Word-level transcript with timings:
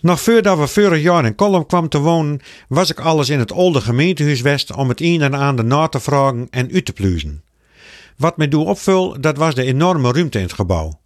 Nog 0.00 0.20
voordat 0.20 0.58
we 0.58 0.66
vorig 0.66 1.02
jaar 1.02 1.24
in 1.24 1.34
Kolm 1.34 1.66
kwam 1.66 1.88
te 1.88 1.98
wonen, 1.98 2.40
was 2.68 2.90
ik 2.90 3.00
alles 3.00 3.28
in 3.28 3.38
het 3.38 3.52
oude 3.52 3.80
gemeentehuis 3.80 4.40
West 4.40 4.74
om 4.74 4.88
het 4.88 5.00
een 5.00 5.22
en 5.22 5.36
aan 5.36 5.56
de 5.56 5.62
na 5.62 5.88
te 5.88 6.00
vragen 6.00 6.46
en 6.50 6.72
uit 6.72 6.84
te 6.84 6.92
pluizen. 6.92 7.44
Wat 8.16 8.36
mij 8.36 8.48
doe 8.48 8.66
opvul, 8.66 9.20
dat 9.20 9.36
was 9.36 9.54
de 9.54 9.64
enorme 9.64 10.12
ruimte 10.12 10.38
in 10.38 10.44
het 10.44 10.52
gebouw. 10.52 11.00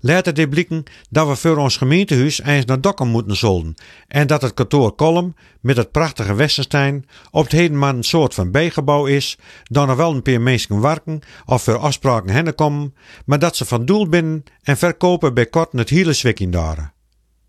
Later 0.00 0.34
deed 0.34 0.50
blikken 0.50 0.82
dat 1.10 1.28
we 1.28 1.36
voor 1.36 1.56
ons 1.56 1.76
gemeentehuis 1.76 2.42
eens 2.42 2.64
naar 2.64 2.80
Dokkum 2.80 3.08
moeten 3.08 3.36
zolden 3.36 3.74
en 4.08 4.26
dat 4.26 4.42
het 4.42 4.54
kantoor 4.54 4.92
Kolm 4.92 5.34
met 5.60 5.76
het 5.76 5.90
prachtige 5.90 6.34
Westenstein 6.34 7.06
op 7.30 7.42
het 7.42 7.52
heden 7.52 7.78
maar 7.78 7.94
een 7.94 8.02
soort 8.02 8.34
van 8.34 8.50
bijgebouw 8.50 9.06
is, 9.06 9.38
dan 9.62 9.88
er 9.88 9.96
wel 9.96 10.14
een 10.14 10.22
paar 10.22 10.40
mensen 10.40 10.80
werken 10.80 11.20
of 11.44 11.62
voor 11.62 11.78
afspraken 11.78 12.30
hen 12.30 12.54
komen, 12.54 12.94
maar 13.26 13.38
dat 13.38 13.56
ze 13.56 13.64
van 13.64 13.84
doel 13.84 14.08
binnen 14.08 14.44
en 14.62 14.76
verkopen 14.76 15.34
bij 15.34 15.46
kort 15.46 15.72
het 15.72 15.90
hele 15.90 16.12
zwikking. 16.12 16.52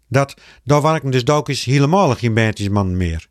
Dat, 0.07 0.35
daar 0.63 0.81
werken 0.81 1.11
dus 1.11 1.23
is 1.43 1.65
helemaal 1.65 2.15
geen 2.15 2.33
bijtjesmannen 2.33 2.97
meer. 2.97 3.27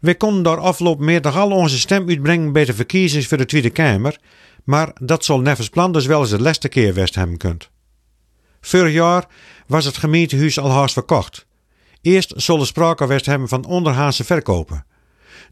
We 0.00 0.16
konden 0.16 0.42
daar 0.42 0.58
afloop 0.58 0.98
meer 0.98 1.20
dan 1.20 1.32
al 1.32 1.50
onze 1.50 1.78
stem 1.78 2.08
uitbrengen 2.08 2.52
bij 2.52 2.64
de 2.64 2.74
verkiezingen 2.74 3.26
voor 3.26 3.38
de 3.38 3.44
Tweede 3.44 3.70
Kamer, 3.70 4.18
maar 4.64 4.90
dat 5.00 5.24
zal 5.24 5.40
nevens 5.40 5.68
plan 5.68 5.92
dus 5.92 6.06
wel 6.06 6.20
eens 6.20 6.30
de 6.30 6.40
laatste 6.40 6.68
keer 6.68 6.94
West 6.94 7.14
hebben 7.14 7.36
kunt. 7.36 7.70
Vorig 8.60 8.92
jaar 8.92 9.26
was 9.66 9.84
het 9.84 9.96
gemeentehuis 9.96 10.58
al 10.58 10.70
haast 10.70 10.92
verkocht. 10.92 11.46
Eerst 12.02 12.32
zullen 12.36 12.66
sprake 12.66 13.06
West 13.06 13.26
hebben 13.26 13.48
van 13.48 13.64
onderhaanse 13.64 14.24
verkopen. 14.24 14.84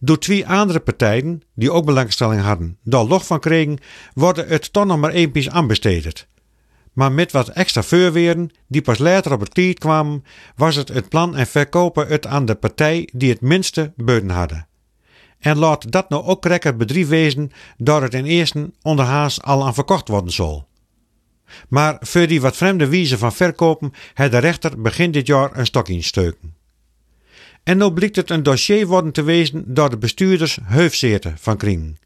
Door 0.01 0.19
twee 0.19 0.47
andere 0.47 0.81
partijen, 0.81 1.43
die 1.55 1.73
ook 1.73 1.85
belangstelling 1.85 2.43
hadden, 2.43 2.79
daar 2.85 3.05
log 3.05 3.27
van 3.27 3.41
kregen, 3.41 3.79
worden 4.15 4.49
het 4.49 4.73
toch 4.73 4.85
nog 4.85 4.99
maar 4.99 5.51
aanbesteed. 5.51 6.27
Maar 6.99 7.13
met 7.13 7.33
wat 7.33 7.49
extra 7.49 7.83
voorweren, 7.83 8.51
die 8.67 8.83
pas 8.83 8.99
later 8.99 9.33
op 9.33 9.41
het 9.41 9.79
kwamen, 9.79 10.25
was 10.57 10.77
het 10.77 10.89
het 10.89 11.09
plan 11.09 11.37
en 11.37 11.47
verkopen 11.47 12.07
het 12.07 12.27
aan 12.27 12.45
de 12.45 12.55
partij 12.55 13.09
die 13.13 13.31
het 13.31 13.41
minste 13.41 13.93
beuden 13.97 14.31
hadden. 14.31 14.67
En 15.39 15.59
laat 15.59 15.93
dat 15.93 16.09
nou 16.09 16.25
ook 16.25 16.45
rekker 16.45 16.77
bedrijf 16.77 17.09
wezen, 17.09 17.51
dat 17.77 18.03
het 18.03 18.15
in 18.15 18.25
eerste 18.25 18.71
onderhaas 18.83 19.43
al 19.43 19.67
aan 19.67 19.75
verkocht 19.75 20.09
worden 20.09 20.33
zal. 20.33 20.69
Maar 21.69 21.97
voor 22.01 22.27
die 22.27 22.41
wat 22.41 22.57
vreemde 22.57 22.89
wijze 22.89 23.19
van 23.19 23.33
verkopen, 23.33 23.93
had 24.15 24.31
de 24.31 24.39
rechter 24.39 24.83
begin 24.83 25.11
dit 25.11 25.27
jaar 25.27 25.57
een 25.57 25.67
stok 25.67 25.89
insteuken. 25.89 26.55
En 27.63 27.79
nu 27.79 27.93
blijkt 27.93 28.17
het 28.17 28.31
een 28.31 28.43
dossier 28.43 28.87
worden 28.87 29.13
te 29.13 29.23
wezen 29.23 29.75
door 29.75 29.91
de 29.91 29.99
bestuurders 29.99 30.59
heufzeerten 30.63 31.37
van 31.39 31.57
Kring. 31.57 31.99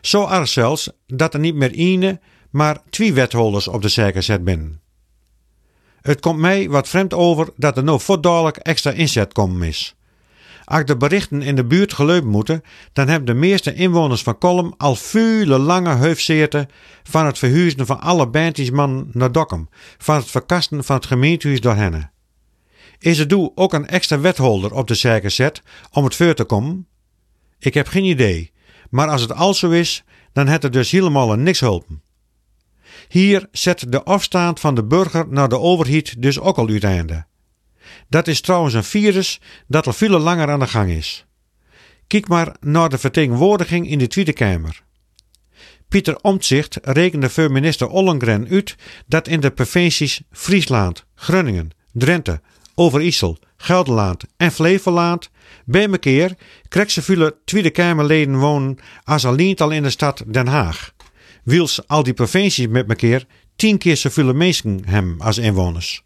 Zo 0.00 0.28
erg 0.28 0.48
zelfs 0.48 0.90
dat 1.06 1.34
er 1.34 1.40
niet 1.40 1.54
meer 1.54 1.70
ene, 1.70 2.20
maar 2.50 2.80
twee 2.90 3.12
wetholders 3.12 3.68
op 3.68 3.82
de 3.82 3.88
zaken 3.88 4.24
zet 4.24 4.44
binnen. 4.44 4.80
Het 6.00 6.20
komt 6.20 6.38
mij 6.38 6.68
wat 6.68 6.88
vreemd 6.88 7.14
over 7.14 7.48
dat 7.56 7.76
er 7.76 7.84
nou 7.84 8.00
voordadelijk 8.00 8.56
extra 8.56 8.90
inzet 8.90 9.32
komen 9.32 9.68
is. 9.68 9.96
Als 10.64 10.84
de 10.84 10.96
berichten 10.96 11.42
in 11.42 11.56
de 11.56 11.64
buurt 11.64 11.92
geleupen 11.92 12.30
moeten, 12.30 12.62
dan 12.92 13.08
hebben 13.08 13.26
de 13.26 13.40
meeste 13.40 13.74
inwoners 13.74 14.22
van 14.22 14.38
Kolm 14.38 14.74
al 14.76 14.94
vele 14.94 15.58
lange 15.58 15.94
heufzeerten 15.94 16.68
van 17.02 17.26
het 17.26 17.38
verhuizen 17.38 17.86
van 17.86 18.00
alle 18.00 18.28
bandjesmannen 18.28 19.10
naar 19.12 19.32
Dokkum, 19.32 19.68
van 19.98 20.16
het 20.16 20.30
verkasten 20.30 20.84
van 20.84 20.96
het 20.96 21.06
gemeentehuis 21.06 21.60
door 21.60 21.74
hen. 21.74 22.10
Is 22.98 23.18
er 23.18 23.28
doel 23.28 23.52
ook 23.54 23.72
een 23.72 23.86
extra 23.86 24.20
wetholder 24.20 24.74
op 24.74 24.86
de 24.86 24.94
zaak 24.94 25.22
gezet 25.22 25.62
om 25.90 26.04
het 26.04 26.14
voor 26.14 26.34
te 26.34 26.44
komen? 26.44 26.86
Ik 27.58 27.74
heb 27.74 27.88
geen 27.88 28.04
idee, 28.04 28.52
maar 28.90 29.08
als 29.08 29.20
het 29.20 29.32
al 29.32 29.54
zo 29.54 29.70
is, 29.70 30.04
dan 30.32 30.46
het 30.46 30.64
er 30.64 30.70
dus 30.70 30.90
helemaal 30.90 31.34
niks 31.34 31.60
hulpen. 31.60 32.02
Hier 33.08 33.48
zet 33.52 33.92
de 33.92 34.02
afstand 34.02 34.60
van 34.60 34.74
de 34.74 34.84
burger 34.84 35.26
naar 35.28 35.48
de 35.48 35.58
overheid 35.58 36.22
dus 36.22 36.40
ook 36.40 36.56
al 36.56 36.68
uiteinde. 36.68 37.26
Dat 38.08 38.26
is 38.26 38.40
trouwens 38.40 38.74
een 38.74 38.84
virus 38.84 39.40
dat 39.66 39.86
al 39.86 39.92
veel 39.92 40.18
langer 40.18 40.50
aan 40.50 40.58
de 40.58 40.66
gang 40.66 40.90
is. 40.90 41.26
Kijk 42.06 42.28
maar 42.28 42.56
naar 42.60 42.88
de 42.88 42.98
vertegenwoordiging 42.98 43.88
in 43.88 43.98
de 43.98 44.06
Tweede 44.06 44.32
Kamer. 44.32 44.82
Pieter 45.88 46.18
Omtzigt 46.22 46.78
rekende 46.82 47.30
voor 47.30 47.52
minister 47.52 47.88
Ollengren 47.88 48.48
uit 48.48 48.76
dat 49.06 49.28
in 49.28 49.40
de 49.40 49.50
provincies 49.50 50.20
Friesland, 50.30 51.04
Groningen, 51.14 51.70
Drenthe, 51.92 52.40
Overijssel, 52.74 53.38
Gelderland 53.56 54.24
en 54.36 54.52
Flevoland 54.52 55.30
bij 55.64 55.88
elkaar 55.88 56.34
krijgt 56.68 56.90
ze 56.90 57.36
Tweede 57.44 57.70
Kamerleden 57.70 58.38
wonen 58.38 58.78
als 59.04 59.24
alleen 59.24 59.56
al 59.56 59.70
in 59.70 59.82
de 59.82 59.90
stad 59.90 60.24
Den 60.26 60.46
Haag. 60.46 60.92
Wils 61.44 61.86
al 61.86 62.02
die 62.02 62.14
provincies 62.14 62.68
met 62.68 62.88
elkaar 62.88 63.24
tien 63.56 63.78
keer 63.78 63.96
zoveel 63.96 64.34
mensen 64.34 64.82
hebben 64.84 65.20
als 65.20 65.38
inwoners. 65.38 66.02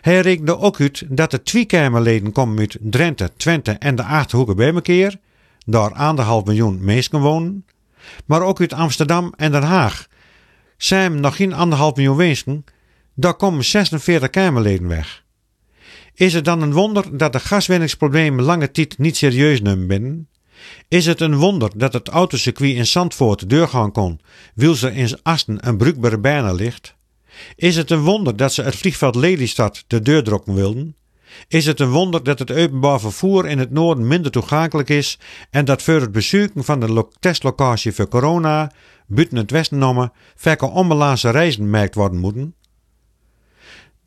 Hij 0.00 0.20
rekende 0.20 0.58
ook 0.58 0.80
uit 0.80 1.02
dat 1.08 1.32
er 1.32 1.44
twee 1.44 1.64
Kamerleden 1.64 2.32
komen 2.32 2.58
uit 2.58 2.76
Drenthe, 2.80 3.30
Twente 3.36 3.72
en 3.72 3.96
de 3.96 4.04
Achterhoeken 4.04 4.56
bij 4.56 4.74
elkaar, 4.74 5.16
daar 5.66 5.92
anderhalf 5.92 6.44
miljoen 6.44 6.84
mensen 6.84 7.20
wonen, 7.20 7.66
maar 8.26 8.42
ook 8.42 8.60
uit 8.60 8.72
Amsterdam 8.72 9.32
en 9.36 9.52
Den 9.52 9.62
Haag. 9.62 10.06
Zijn 10.76 11.20
nog 11.20 11.36
geen 11.36 11.52
anderhalf 11.52 11.96
miljoen 11.96 12.16
mensen, 12.16 12.64
daar 13.14 13.34
komen 13.34 13.64
46 13.64 14.30
Kamerleden 14.30 14.88
weg. 14.88 15.24
Is 16.14 16.34
het 16.34 16.44
dan 16.44 16.62
een 16.62 16.72
wonder 16.72 17.16
dat 17.16 17.32
de 17.32 17.40
gaswinningsproblemen 17.40 18.44
lange 18.44 18.70
tijd 18.70 18.98
niet 18.98 19.16
serieus 19.16 19.60
nemen 19.60 19.86
binnen? 19.86 20.28
Is 20.88 21.06
het 21.06 21.20
een 21.20 21.36
wonder 21.36 21.70
dat 21.76 21.92
het 21.92 22.08
autocircuit 22.08 22.74
in 22.74 22.86
Zandvoort 22.86 23.50
doorgaan 23.50 23.92
kon, 23.92 24.20
wil 24.54 24.74
ze 24.74 24.92
in 24.94 25.18
Asten 25.22 25.68
een 25.68 25.76
bruikbare 25.76 26.18
bijna 26.18 26.52
ligt? 26.52 26.94
Is 27.56 27.76
het 27.76 27.90
een 27.90 28.00
wonder 28.00 28.36
dat 28.36 28.52
ze 28.52 28.62
het 28.62 28.76
vliegveld 28.76 29.14
Lelystad 29.14 29.84
de 29.86 30.00
deur 30.00 30.22
drokken 30.22 30.54
wilden? 30.54 30.96
Is 31.48 31.66
het 31.66 31.80
een 31.80 31.90
wonder 31.90 32.24
dat 32.24 32.38
het 32.38 32.50
openbaar 32.50 33.00
vervoer 33.00 33.46
in 33.48 33.58
het 33.58 33.70
noorden 33.70 34.06
minder 34.06 34.30
toegankelijk 34.30 34.88
is 34.88 35.18
en 35.50 35.64
dat 35.64 35.82
voor 35.82 36.00
het 36.00 36.12
bezoeken 36.12 36.64
van 36.64 36.80
de 36.80 37.06
testlocatie 37.20 37.92
voor 37.92 38.08
corona, 38.08 38.72
buiten 39.06 39.36
het 39.36 39.50
westen 39.50 39.78
nomen, 39.78 40.12
verke 40.34 40.66
onbelaanse 40.66 41.30
reizen 41.30 41.70
merkt 41.70 41.94
worden 41.94 42.18
moeten? 42.18 42.54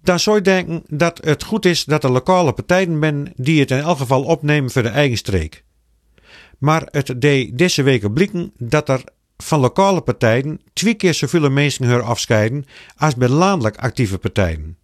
Dan 0.01 0.19
zou 0.19 0.35
je 0.35 0.41
denken 0.41 0.83
dat 0.87 1.19
het 1.23 1.43
goed 1.43 1.65
is 1.65 1.83
dat 1.83 2.03
er 2.03 2.11
lokale 2.11 2.53
partijen 2.53 2.97
zijn 2.99 3.33
die 3.35 3.59
het 3.59 3.71
in 3.71 3.79
elk 3.79 3.97
geval 3.97 4.23
opnemen 4.23 4.71
voor 4.71 4.83
de 4.83 4.89
eigen 4.89 5.17
streek. 5.17 5.64
Maar 6.59 6.87
het 6.91 7.21
deed 7.21 7.57
deze 7.57 7.83
weken 7.83 8.13
blikken 8.13 8.51
dat 8.57 8.89
er 8.89 9.03
van 9.37 9.59
lokale 9.59 10.01
partijen 10.01 10.61
twee 10.73 10.93
keer 10.93 11.13
zoveel 11.13 11.49
mensen 11.49 11.85
haar 11.85 12.01
afscheiden 12.01 12.65
als 12.95 13.15
bij 13.15 13.27
landelijk 13.27 13.77
actieve 13.77 14.17
partijen. 14.17 14.77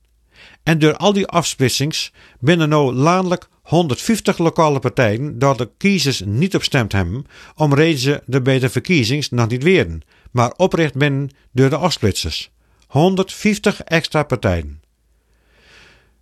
En 0.63 0.79
door 0.79 0.97
al 0.97 1.13
die 1.13 1.27
afsplitsings 1.27 2.13
binnen 2.39 2.69
nou 2.69 2.93
landelijk 2.93 3.47
150 3.61 4.37
lokale 4.37 4.79
partijen 4.79 5.39
dat 5.39 5.57
de 5.57 5.69
kiezers 5.77 6.21
niet 6.25 6.55
op 6.55 6.63
stemd 6.63 6.91
hebben, 6.91 7.25
om 7.55 7.73
reden 7.73 7.99
ze 7.99 8.23
de 8.25 8.41
bij 8.41 8.59
de 8.59 8.69
verkiezings 8.69 9.29
nog 9.29 9.47
niet 9.47 9.63
werden, 9.63 10.01
maar 10.31 10.53
oprecht 10.57 10.93
binnen 10.93 11.29
door 11.51 11.69
de 11.69 11.77
afsplitsers. 11.77 12.51
150 12.87 13.81
extra 13.81 14.23
partijen. 14.23 14.81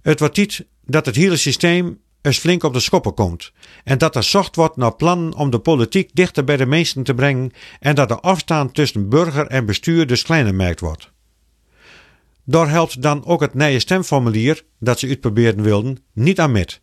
Het 0.01 0.19
wordt 0.19 0.35
tijd 0.35 0.65
dat 0.85 1.05
het 1.05 1.15
hele 1.15 1.37
systeem 1.37 1.99
eens 2.21 2.37
flink 2.37 2.63
op 2.63 2.73
de 2.73 2.79
schoppen 2.79 3.13
komt. 3.13 3.51
En 3.83 3.97
dat 3.97 4.15
er 4.15 4.23
zocht 4.23 4.55
wordt 4.55 4.75
naar 4.75 4.95
plannen 4.95 5.33
om 5.33 5.49
de 5.49 5.59
politiek 5.59 6.09
dichter 6.13 6.43
bij 6.43 6.57
de 6.57 6.65
mensen 6.65 7.03
te 7.03 7.13
brengen 7.13 7.51
en 7.79 7.95
dat 7.95 8.07
de 8.07 8.19
afstand 8.19 8.73
tussen 8.73 9.09
burger 9.09 9.47
en 9.47 9.65
bestuur 9.65 10.07
dus 10.07 10.23
kleiner 10.23 10.55
merkt 10.55 10.79
wordt. 10.79 11.11
Daar 12.43 12.69
helpt 12.69 13.01
dan 13.01 13.25
ook 13.25 13.41
het 13.41 13.53
nieuwe 13.53 13.79
stemformulier 13.79 14.63
dat 14.79 14.99
ze 14.99 15.07
uitproberen 15.07 15.61
wilden 15.61 15.97
niet 16.13 16.39
aan 16.39 16.51
met. 16.51 16.81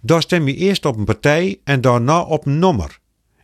Daar 0.00 0.22
stem 0.22 0.46
je 0.46 0.54
eerst 0.54 0.84
op 0.84 0.96
een 0.96 1.04
partij 1.04 1.60
en 1.64 1.80
daarna 1.80 2.20
op 2.20 2.46
een 2.46 2.58
nummer. 2.58 2.98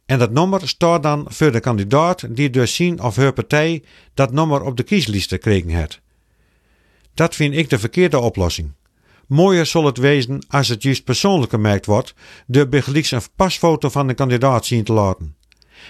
En 0.06 0.19
dat 0.19 0.30
nummer 0.30 0.69
staat 0.69 1.02
dan 1.02 1.25
voor 1.28 1.52
de 1.52 1.60
kandidaat 1.60 2.36
die 2.36 2.50
dus 2.50 2.75
zien 2.75 3.02
of 3.02 3.16
haar 3.16 3.32
partij 3.32 3.82
dat 4.14 4.32
nummer 4.32 4.62
op 4.62 4.76
de 4.76 4.82
kieslijst 4.82 5.28
gekregen 5.28 5.70
heeft. 5.70 6.00
Dat 7.14 7.34
vind 7.34 7.54
ik 7.54 7.70
de 7.70 7.78
verkeerde 7.78 8.19
oplossing. 8.19 8.72
Mooier 9.26 9.66
zal 9.66 9.84
het 9.84 9.98
wezen 9.98 10.44
als 10.48 10.69
het 10.69 10.82
juist 10.82 11.04
persoonlijk 11.04 11.50
gemerkt 11.50 11.87
wordt, 11.87 12.14
de 12.46 12.69
begelijks 12.69 13.11
een 13.11 13.20
pasfoto 13.37 13.88
van 13.88 14.06
de 14.06 14.14
kandidaat 14.14 14.67
zien 14.67 14.84
te 14.84 14.93
laten. 14.93 15.37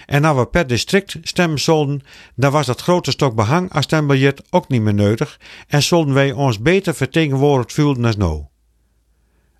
En 0.05 0.25
als 0.25 0.37
we 0.37 0.45
per 0.45 0.67
district 0.67 1.17
stemmen 1.21 1.59
zullen, 1.59 2.01
dan 2.35 2.51
was 2.51 2.65
dat 2.65 2.81
grote 2.81 3.11
stok 3.11 3.35
behang 3.35 3.73
als 3.73 3.85
stembiljet 3.85 4.41
ook 4.49 4.67
niet 4.67 4.81
meer 4.81 4.93
nodig 4.93 5.39
en 5.67 5.83
zullen 5.83 6.13
wij 6.13 6.31
ons 6.31 6.59
beter 6.59 6.95
vertegenwoordigd 6.95 7.73
voelen 7.73 8.05
als 8.05 8.17
nou. 8.17 8.43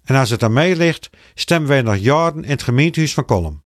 En 0.03 0.15
als 0.15 0.29
het 0.29 0.43
aan 0.43 0.53
mij 0.53 0.75
ligt, 0.75 1.09
stemmen 1.33 1.69
wij 1.69 1.81
nog 1.81 1.95
jaren 1.95 2.43
in 2.43 2.49
het 2.49 2.63
gemeentehuis 2.63 3.13
van 3.13 3.25
Kolm. 3.25 3.55